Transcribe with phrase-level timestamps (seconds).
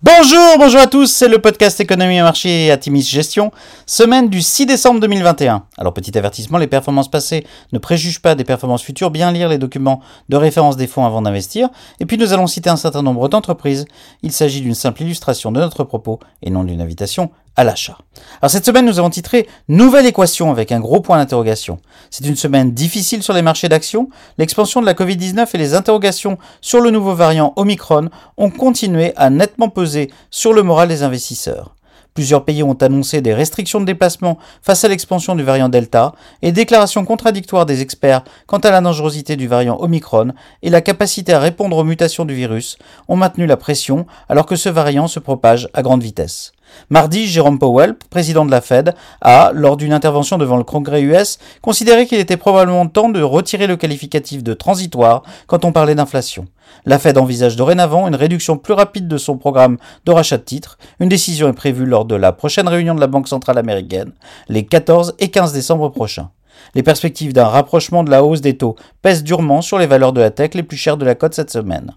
[0.00, 3.50] Bonjour, bonjour à tous, c'est le podcast Économie et Marché et Atimis Gestion,
[3.84, 5.64] semaine du 6 décembre 2021.
[5.76, 9.58] Alors petit avertissement, les performances passées ne préjugent pas des performances futures, bien lire les
[9.58, 13.28] documents de référence des fonds avant d'investir, et puis nous allons citer un certain nombre
[13.28, 13.86] d'entreprises.
[14.22, 17.98] Il s'agit d'une simple illustration de notre propos et non d'une invitation à l'achat.
[18.40, 21.80] Alors cette semaine, nous avons titré Nouvelle équation avec un gros point d'interrogation.
[22.08, 24.08] C'est une semaine difficile sur les marchés d'actions.
[24.38, 29.28] L'expansion de la Covid-19 et les interrogations sur le nouveau variant Omicron ont continué à
[29.28, 31.74] nettement peser sur le moral des investisseurs.
[32.14, 36.52] Plusieurs pays ont annoncé des restrictions de déplacement face à l'expansion du variant Delta et
[36.52, 41.40] déclarations contradictoires des experts quant à la dangerosité du variant Omicron et la capacité à
[41.40, 42.76] répondre aux mutations du virus
[43.08, 46.52] ont maintenu la pression alors que ce variant se propage à grande vitesse.
[46.90, 51.38] Mardi, Jérôme Powell, président de la Fed, a, lors d'une intervention devant le Congrès US,
[51.62, 56.46] considéré qu'il était probablement temps de retirer le qualificatif de transitoire quand on parlait d'inflation.
[56.84, 60.78] La Fed envisage dorénavant une réduction plus rapide de son programme de rachat de titres.
[61.00, 64.12] Une décision est prévue lors de la prochaine réunion de la Banque centrale américaine,
[64.48, 66.30] les 14 et 15 décembre prochains.
[66.74, 70.20] Les perspectives d'un rapprochement de la hausse des taux pèsent durement sur les valeurs de
[70.20, 71.92] la tech les plus chères de la cote cette semaine.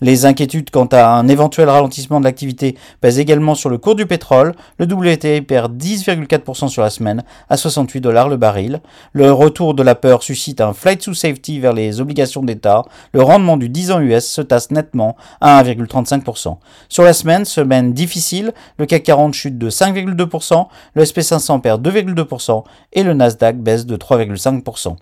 [0.00, 4.06] Les inquiétudes quant à un éventuel ralentissement de l'activité pèsent également sur le cours du
[4.06, 4.54] pétrole.
[4.78, 8.80] Le WTI perd 10,4% sur la semaine à 68 dollars le baril.
[9.12, 12.84] Le retour de la peur suscite un flight to safety vers les obligations d'État.
[13.12, 16.58] Le rendement du 10 ans US se tasse nettement à 1,35%.
[16.88, 22.64] Sur la semaine, semaine difficile, le CAC 40 chute de 5,2%, le SP500 perd 2,2%
[22.92, 24.96] et le Nasdaq baisse de 3,5%.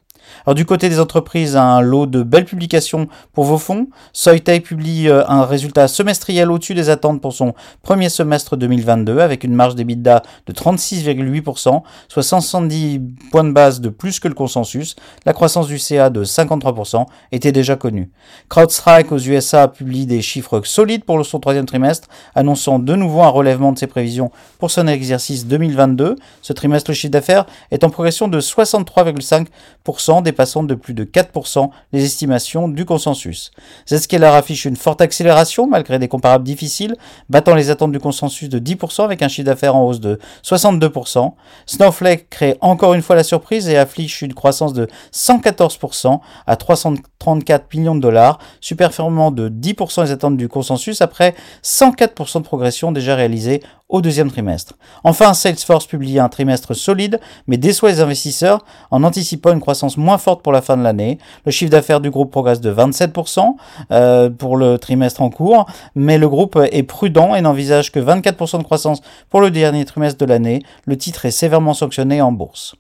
[0.47, 3.89] Alors du côté des entreprises, un lot de belles publications pour vos fonds.
[4.13, 9.45] Soitec publie euh, un résultat semestriel au-dessus des attentes pour son premier semestre 2022 avec
[9.45, 14.97] une marge d'EBITDA de 36,8%, soit 170 points de base de plus que le consensus.
[15.25, 18.11] La croissance du CA de 53% était déjà connue.
[18.49, 23.29] CrowdStrike aux USA publie des chiffres solides pour son troisième trimestre, annonçant de nouveau un
[23.29, 26.17] relèvement de ses prévisions pour son exercice 2022.
[26.43, 31.71] Ce trimestre, le chiffre d'affaires est en progression de 63,5% dépassant de plus de 4%
[31.93, 33.51] les estimations du consensus.
[33.89, 36.97] Zscaler affiche une forte accélération malgré des comparables difficiles,
[37.29, 41.33] battant les attentes du consensus de 10% avec un chiffre d'affaires en hausse de 62%.
[41.67, 47.75] Snowflake crée encore une fois la surprise et affiche une croissance de 114% à 334
[47.75, 53.15] millions de dollars, superformant de 10% les attentes du consensus après 104% de progression déjà
[53.15, 54.75] réalisée au deuxième trimestre.
[55.05, 60.19] Enfin, Salesforce publie un trimestre solide, mais déçoit les investisseurs en anticipant une croissance moins
[60.19, 61.19] forte pour la fin de l'année.
[61.45, 63.55] Le chiffre d'affaires du groupe progresse de 27%
[63.93, 68.59] euh, pour le trimestre en cours, mais le groupe est prudent et n'envisage que 24%
[68.59, 70.63] de croissance pour le dernier trimestre de l'année.
[70.85, 72.75] Le titre est sévèrement sanctionné en bourse.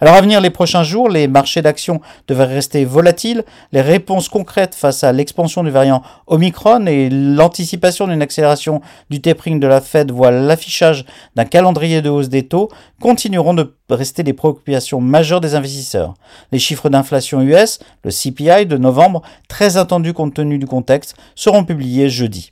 [0.00, 3.44] Alors à venir les prochains jours, les marchés d'actions devraient rester volatiles.
[3.72, 8.80] Les réponses concrètes face à l'expansion du variant Omicron et l'anticipation d'une accélération
[9.10, 11.04] du tapering de la Fed voient l'affichage
[11.36, 12.68] d'un calendrier de hausse des taux
[13.00, 16.14] continueront de rester des préoccupations majeures des investisseurs.
[16.50, 21.64] Les chiffres d'inflation US, le CPI de novembre, très attendus compte tenu du contexte, seront
[21.64, 22.50] publiés jeudi.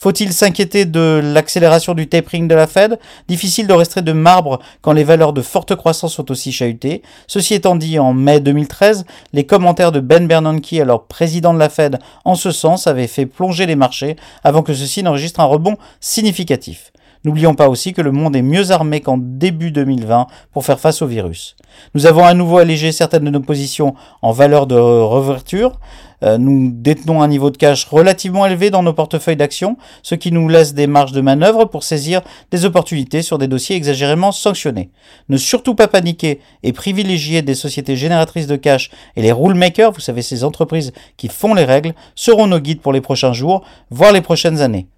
[0.00, 3.00] Faut-il s'inquiéter de l'accélération du tapering de la Fed?
[3.26, 7.02] Difficile de rester de marbre quand les valeurs de forte croissance sont aussi chahutées.
[7.26, 11.68] Ceci étant dit, en mai 2013, les commentaires de Ben Bernanke, alors président de la
[11.68, 14.14] Fed, en ce sens avaient fait plonger les marchés
[14.44, 16.92] avant que ceci n'enregistre un rebond significatif.
[17.28, 21.02] N'oublions pas aussi que le monde est mieux armé qu'en début 2020 pour faire face
[21.02, 21.56] au virus.
[21.92, 25.78] Nous avons à nouveau allégé certaines de nos positions en valeur de reverture.
[26.24, 30.32] Euh, nous détenons un niveau de cash relativement élevé dans nos portefeuilles d'actions, ce qui
[30.32, 34.90] nous laisse des marges de manœuvre pour saisir des opportunités sur des dossiers exagérément sanctionnés.
[35.28, 39.92] Ne surtout pas paniquer et privilégier des sociétés génératrices de cash et les rule makers,
[39.92, 43.66] vous savez ces entreprises qui font les règles, seront nos guides pour les prochains jours,
[43.90, 44.88] voire les prochaines années.